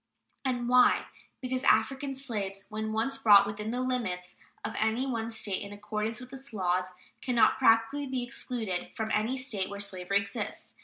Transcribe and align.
And 0.43 0.67
why? 0.67 1.05
Because 1.41 1.63
African 1.63 2.15
slaves, 2.15 2.65
when 2.69 2.91
once 2.91 3.19
brought 3.19 3.45
within 3.45 3.69
the 3.69 3.81
limits 3.81 4.35
of 4.65 4.73
any 4.79 5.05
one 5.05 5.29
State 5.29 5.61
in 5.61 5.71
accordance 5.71 6.19
with 6.19 6.33
its 6.33 6.53
laws, 6.53 6.85
can 7.21 7.35
not 7.35 7.59
practically 7.59 8.07
be 8.07 8.23
excluded 8.23 8.89
from 8.95 9.11
any 9.13 9.37
State 9.37 9.69
where 9.69 9.79
slavery 9.79 10.17
exists. 10.17 10.75